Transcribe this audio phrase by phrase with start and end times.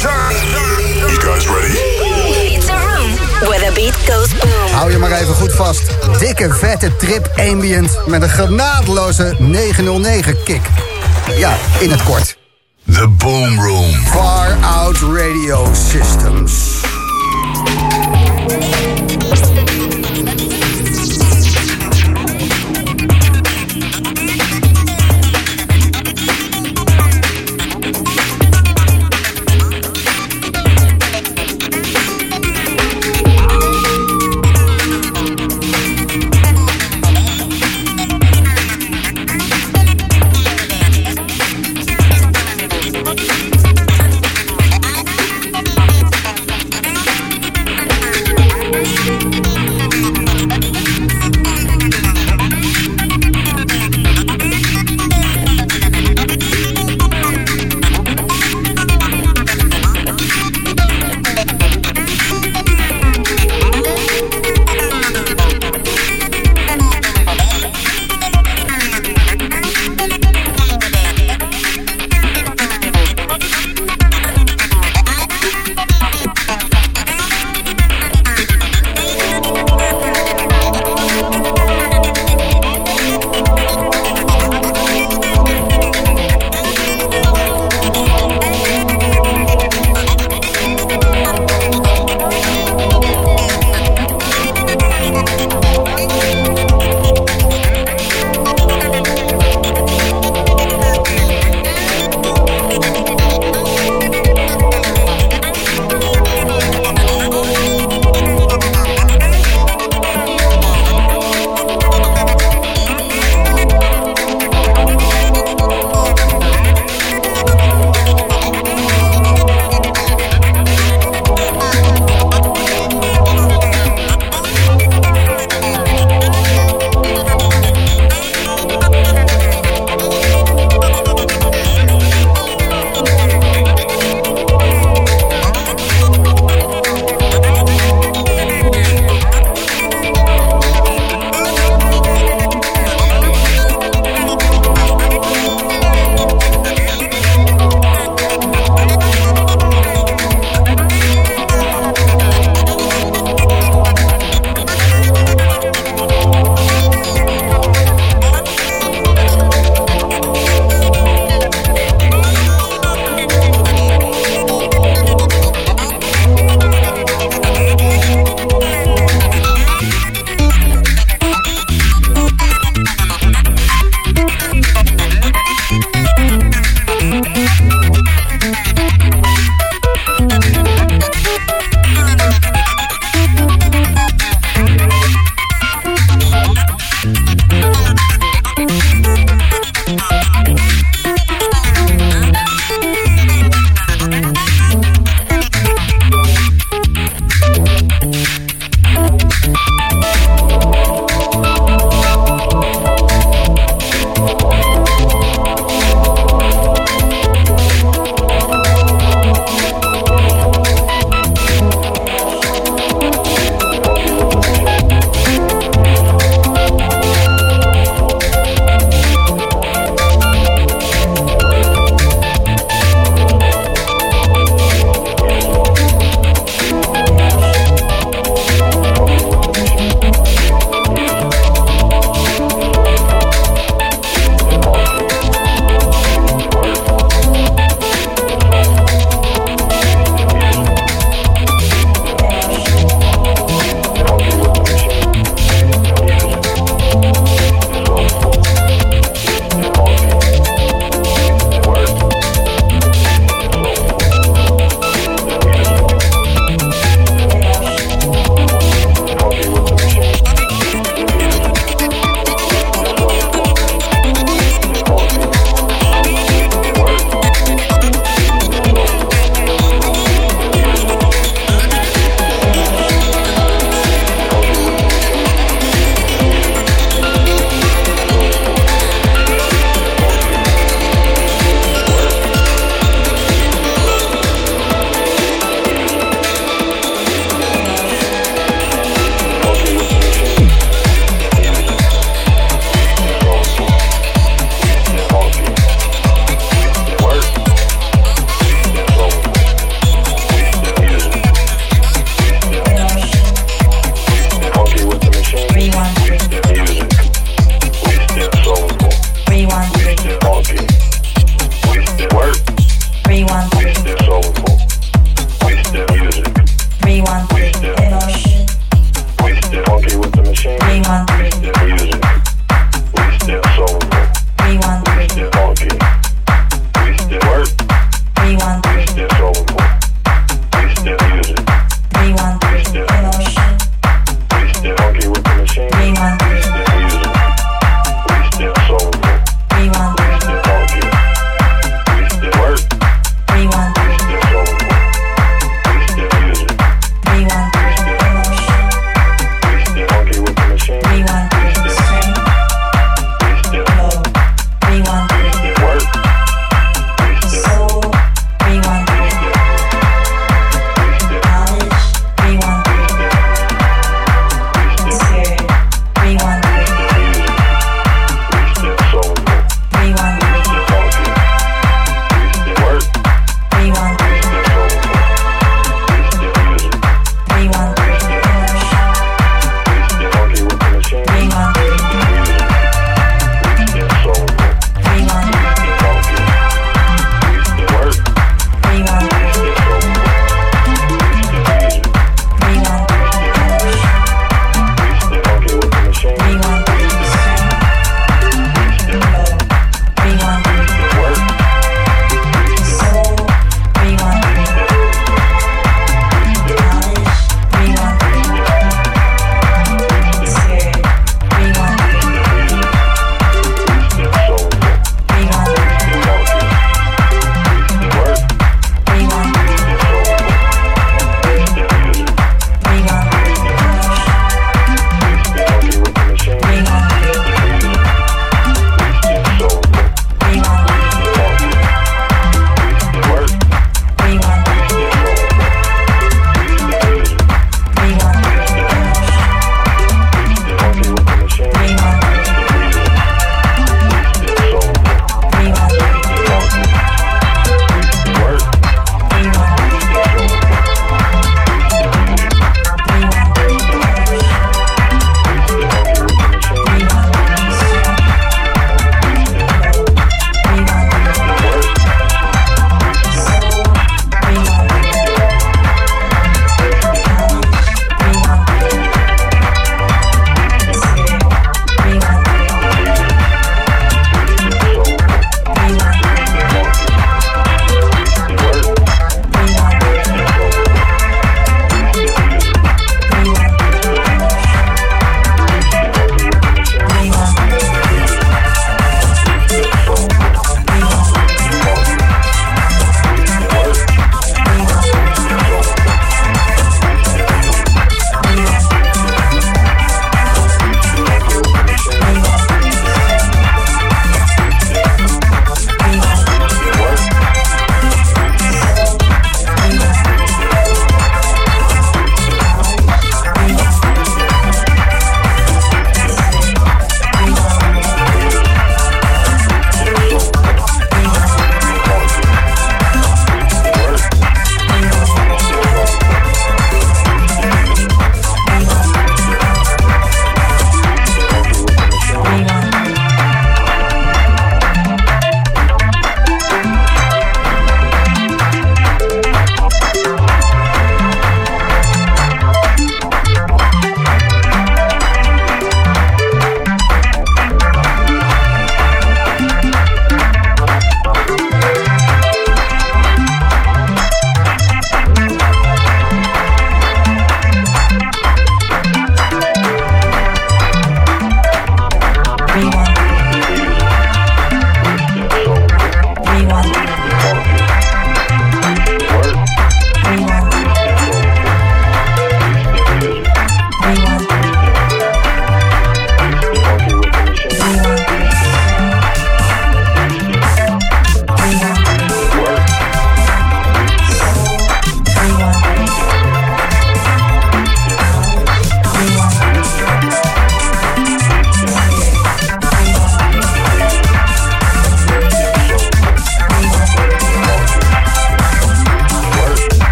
[0.00, 1.74] You guys ready?
[2.56, 3.10] It's a room
[3.48, 4.72] where the beat goes boom.
[4.72, 5.82] Hou je maar even goed vast.
[6.18, 10.60] Dikke vette trip ambient met een genadeloze 909 kick.
[11.36, 12.36] Ja, in het kort.
[12.92, 13.92] The Boom Room.
[13.92, 16.80] Far Out Radio Systems.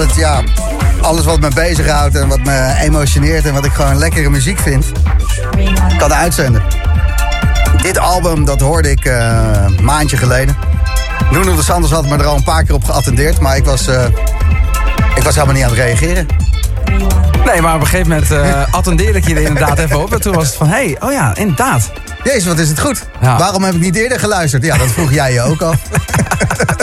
[0.00, 0.42] Altijd, ja,
[1.00, 4.86] alles wat me bezighoudt en wat me emotioneert en wat ik gewoon lekkere muziek vind,
[5.98, 6.62] kan uitzenden.
[7.82, 10.56] Dit album, dat hoorde ik eh, een maandje geleden.
[11.30, 13.86] Nuno de Sanders had me er al een paar keer op geattendeerd, maar ik was,
[13.86, 14.04] eh,
[15.14, 16.26] ik was helemaal niet aan het reageren.
[17.44, 20.12] Nee, maar op een gegeven moment eh attendeerde ik je er inderdaad even op.
[20.12, 21.90] En toen was het van, hé, hey, oh ja, inderdaad.
[22.24, 23.06] Jezus, wat is het goed.
[23.20, 23.38] Ja.
[23.38, 24.64] Waarom heb ik niet eerder geluisterd?
[24.64, 25.74] Ja, dat vroeg jij je ook al.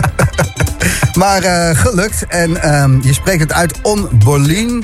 [1.16, 2.26] maar eh, gelukt.
[2.28, 4.84] En ehm, je spreekt het uit On Boleyn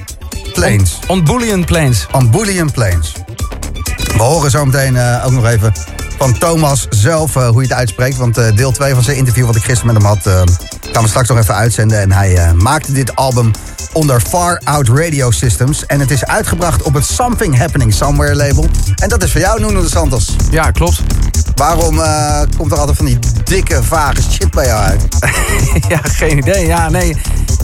[0.54, 1.00] Plains.
[1.08, 2.08] On Bullion Plains.
[2.12, 3.14] On Boleyn Plains.
[3.96, 5.74] We horen zo meteen eh, ook nog even
[6.18, 8.18] van Thomas zelf eh, hoe je het uitspreekt.
[8.18, 10.50] Want deel 2 van zijn interview wat ik gisteren met hem had...
[10.92, 12.00] gaan we straks nog even uitzenden.
[12.00, 13.52] En hij maakte dit album
[13.94, 15.86] onder Far Out Radio Systems.
[15.86, 18.66] En het is uitgebracht op het Something Happening Somewhere label.
[18.96, 20.36] En dat is voor jou, Nuno de Santos.
[20.52, 21.02] Ja, klopt.
[21.60, 25.08] Waarom eh, komt er altijd van die dikke, vage shit bij jou uit?
[25.90, 26.66] ja, geen idee.
[26.68, 27.16] Ja, nee.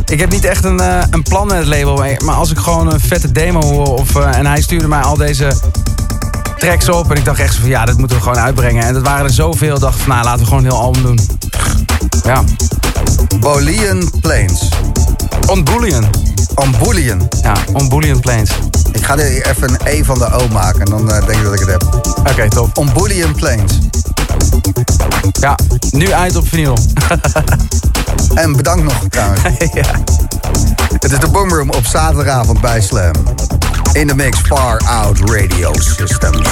[0.05, 2.03] Ik heb niet echt een, eh, een plan met het label.
[2.25, 3.87] maar- als ik gewoon een vette demo hoor...
[3.87, 5.53] Of, eh, en hij stuurde mij al deze
[6.57, 7.11] tracks op...
[7.11, 8.83] en ik dacht echt zo van, ja, dat moeten we gewoon uitbrengen.
[8.83, 9.79] En dat waren er zoveel.
[9.79, 11.19] dacht van, nou, laten we gewoon een heel album doen.
[12.23, 12.43] Ja.
[13.39, 14.69] Boleyn Plains.
[15.45, 17.27] On Bullion.
[17.41, 18.51] Ja, On Bullion Plains.
[18.91, 20.79] Ik ga er even een E van de O maken.
[20.79, 21.83] En dan eh, denk ik dat ik het heb.
[22.29, 22.77] Oké, top.
[22.77, 22.91] On
[23.35, 23.79] Plains.
[25.31, 25.57] Ja,
[25.91, 26.77] nu uit op vinyl.
[28.35, 29.41] En bedankt nog trouwens.
[29.73, 30.03] ja.
[30.99, 33.13] Het is de Boomroom op zaterdagavond bij Slam.
[33.91, 36.47] In de mix Far Out Radio Systems.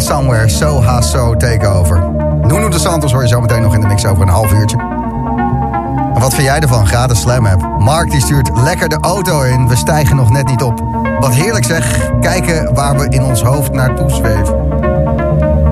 [0.00, 0.48] Somewhere.
[0.48, 2.00] So Ha So Takeover.
[2.40, 4.76] Nuno de Santos hoor je zo meteen nog in de mix over een half uurtje.
[6.14, 6.86] En wat vind jij ervan?
[6.86, 7.78] Gratis Slam app.
[7.78, 9.68] Mark die stuurt lekker de auto in.
[9.68, 10.80] We stijgen nog net niet op.
[11.20, 12.10] Wat heerlijk zeg.
[12.20, 14.54] Kijken waar we in ons hoofd naartoe zweven.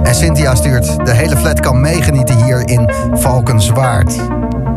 [0.02, 1.06] En Cynthia stuurt...
[1.06, 4.16] De hele flat kan meegenieten hier in Valkenswaard.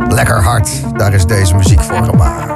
[0.09, 2.46] Lekker hard, daar is deze muziek voor gemaakt.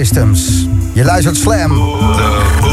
[0.00, 0.66] Systems.
[0.96, 2.69] Je luistert Slam.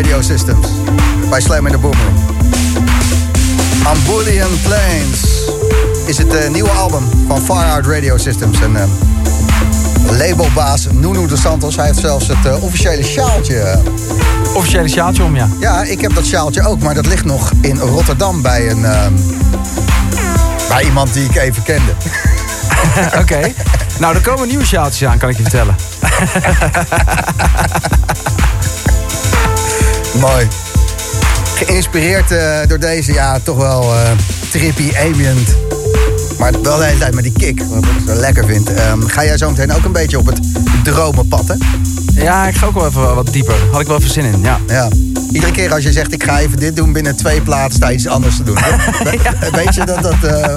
[0.00, 0.66] Radio Systems.
[1.30, 2.14] Bij Slam in de Boomroom.
[3.84, 5.20] Ambulian Plains
[6.06, 8.60] is het eh, nieuwe album van Far Out Radio Systems.
[8.60, 8.82] En eh,
[10.18, 13.58] labelbaas Nuno de Santos, hij heeft zelfs het eh, officiële sjaaltje.
[13.58, 13.78] eh.
[14.54, 15.48] Officiële sjaaltje om, ja.
[15.58, 18.84] Ja, ik heb dat sjaaltje ook, maar dat ligt nog in Rotterdam bij een...
[18.84, 19.12] ehm,
[20.68, 21.92] bij iemand die ik even kende.
[23.20, 23.52] Oké.
[23.98, 25.76] Nou, er komen nieuwe sjaaltjes aan, kan ik je vertellen.
[30.18, 30.46] Mooi.
[31.54, 34.10] Geïnspireerd eh, door deze, ja, toch wel eh,
[34.50, 35.56] trippy, ambient.
[36.38, 38.72] Maar wel de hele tijd met die kick, wat ik zo lekker vind.
[38.74, 40.40] Ehm, ga jij zo meteen ook een beetje op het
[40.84, 41.54] dromenpad, hè?
[42.22, 43.54] Ja, ik ga ook wel even wat dieper.
[43.72, 44.58] Had ik wel even zin in, ja.
[44.66, 44.88] Ja.
[45.32, 47.94] Iedere keer als je zegt, ik ga even dit doen, binnen twee platen sta je
[47.94, 48.54] iets anders te doen.
[48.54, 49.18] We-
[49.64, 50.14] Weet je dat dat...
[50.22, 50.56] eh,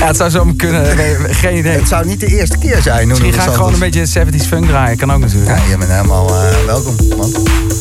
[0.00, 0.82] Ja, het zou zo kunnen.
[0.96, 1.76] Nee, geen idee.
[1.78, 3.08] het zou niet de eerste keer zijn.
[3.08, 4.96] Misschien ga ik gewoon een beetje 70s funk draaien.
[4.96, 5.58] Kan ook natuurlijk.
[5.58, 7.32] Ja, je bent helemaal eh, welkom, man.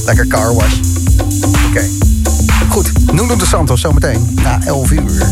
[0.10, 0.80] Lekker car wash.
[1.68, 1.84] Oké.
[2.70, 5.28] Goed, Nuno de Santos zometeen na 11 uur.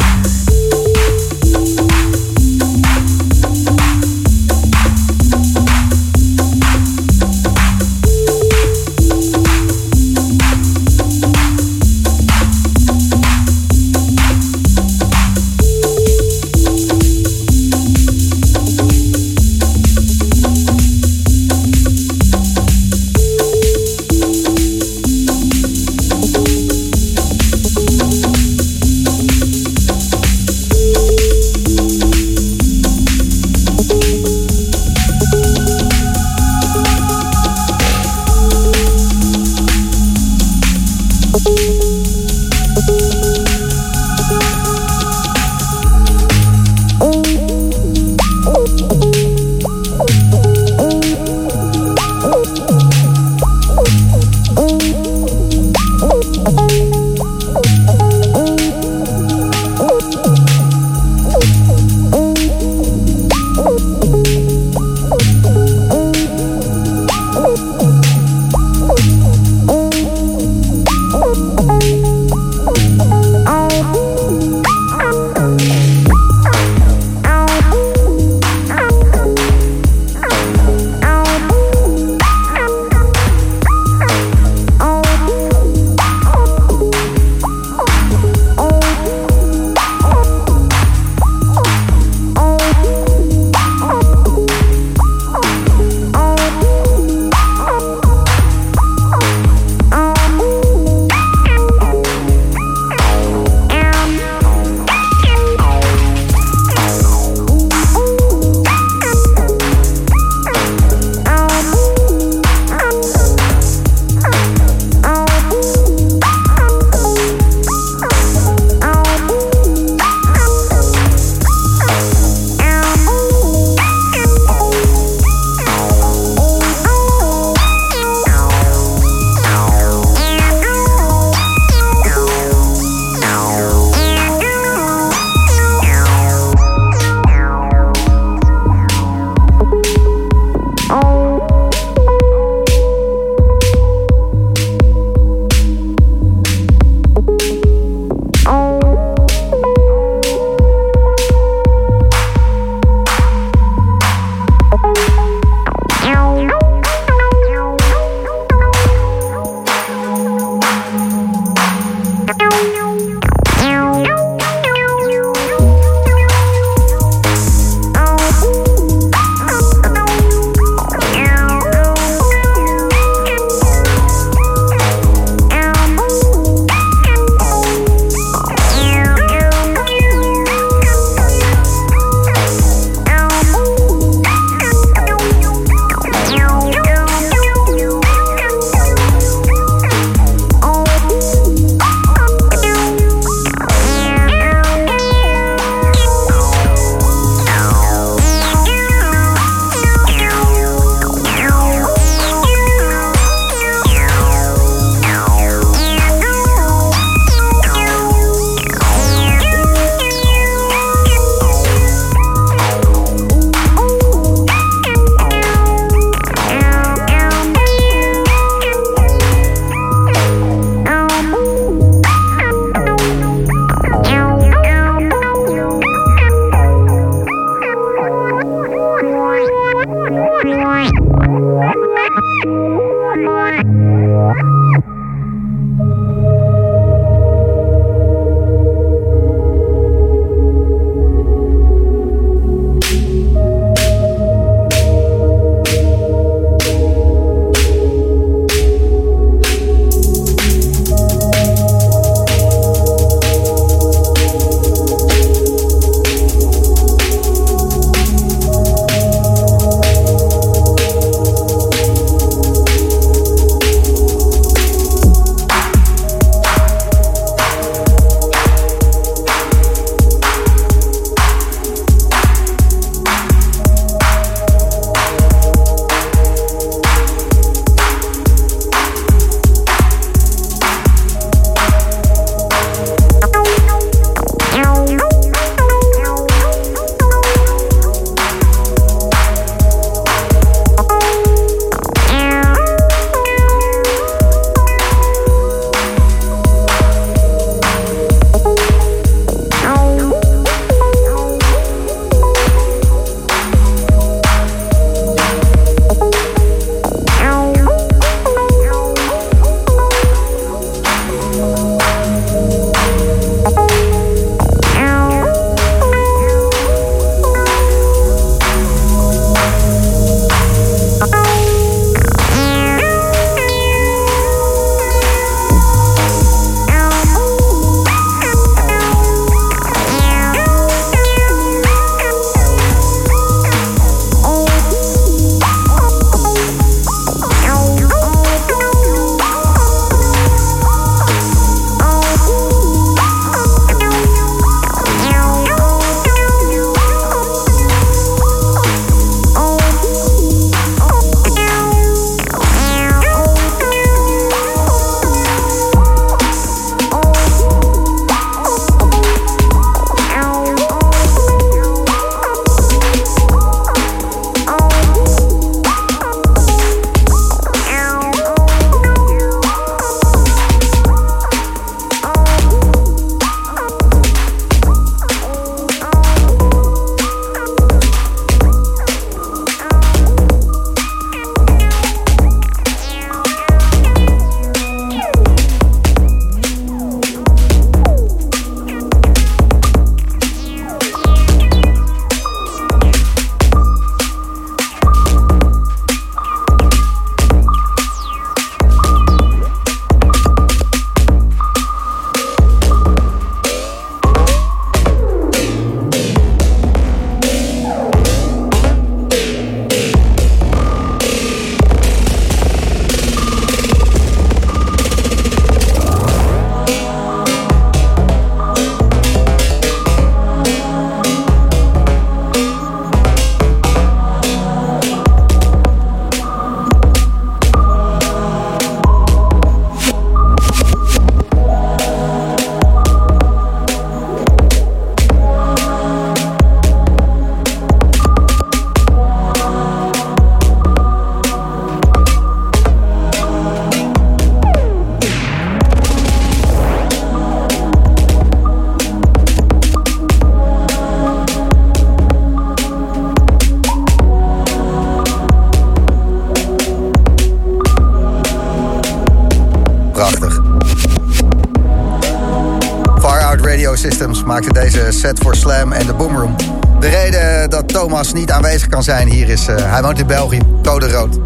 [464.28, 466.36] Maakte deze set voor Slam en de Boomroom.
[466.80, 469.48] De reden dat Thomas niet aanwezig kan zijn hier is...
[469.48, 471.20] eh, hij woont in België, code rood.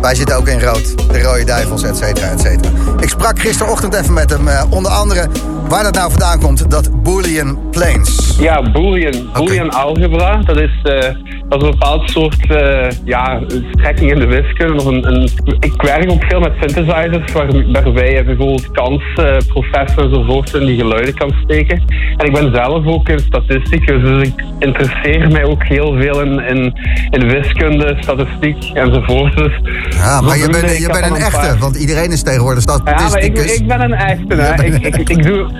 [0.00, 2.70] Wij zitten ook in rood, de rode duivels, et cetera, et cetera.
[3.00, 5.28] Ik sprak gisterochtend even met hem, eh, onder andere...
[5.68, 8.36] waar dat nou vandaan komt, dat Boolean Planes.
[8.38, 9.30] Ja, Boolean.
[9.32, 11.08] Boolean algebra, dat is, eh,
[11.48, 13.40] dat is een bepaald soort eh, ja,
[13.72, 14.74] strekking in de wiskunde.
[14.74, 15.28] Of een, een,
[15.60, 21.14] ik werk ook veel met synthesizers, waar, waarbij je bijvoorbeeld kansprocessen enzovoort in die geluiden
[21.14, 21.82] kan steken.
[22.16, 26.40] En ik ben zelf ook een statisticus, dus ik interesseer mij ook heel veel in,
[26.40, 26.72] in,
[27.10, 29.36] in wiskunde, statistiek enzovoort.
[29.36, 29.52] Dus
[29.90, 32.94] Ja, maar je bent, je bent een echte, paar- want iedereen is tegenwoordig Ja, maar
[32.94, 33.56] ik, statisticus.
[33.58, 34.34] ik ben een echte.
[34.34, 34.46] Hè.
[34.68, 35.46] Ik, ik, ik doe,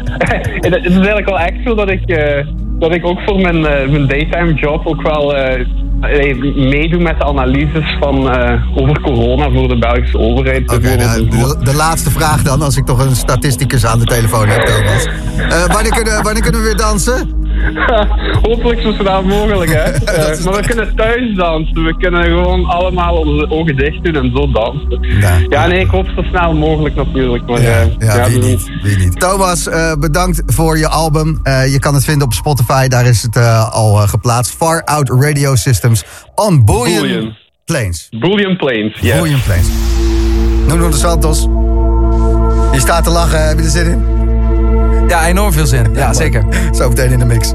[0.61, 2.47] het is eigenlijk wel echt zo dat ik, eh,
[2.79, 5.65] dat ik ook voor mijn, eh, mijn daytime job ook wel eh,
[6.55, 10.73] meedoe met de analyses van, eh, over corona voor de Belgische overheid.
[10.73, 14.49] Oké, nou, de, de laatste vraag dan, als ik toch een statisticus aan de telefoon
[14.49, 15.09] heb, Thomas.
[15.73, 17.38] Wanneer, kunnen, wanneer kunnen we weer dansen?
[18.43, 19.83] Hopelijk zo snel mogelijk, hè.
[20.19, 21.85] Eh, maar we kunnen thuis dansen.
[21.85, 25.07] We kunnen gewoon allemaal onze ogen dicht doen en zo dansen.
[25.21, 25.39] Ja.
[25.49, 27.47] Ja, nee, ik hoop zo snel mogelijk natuurlijk.
[27.47, 29.21] Maar, Ja, eh, ja, wie niet, wie niet.
[29.21, 31.41] Thomas, eh, bedankt voor je album.
[31.45, 33.37] Je kan het vinden op Spotify, daar is het
[33.73, 34.55] al geplaatst.
[34.55, 36.05] Far Out Radio Systems
[36.35, 37.37] on Bullion, Bullion.
[37.65, 38.09] Planes.
[38.11, 39.19] Boolean Planes, ja.
[39.19, 39.69] Bullion Planes.
[40.67, 41.49] Nuno de Santos.
[42.73, 44.18] Je staat te lachen, heb je er zin in?
[45.09, 45.87] Ja, enorm veel zin.
[45.95, 46.45] Ja, zeker.
[46.73, 47.55] Zo meteen in de mix.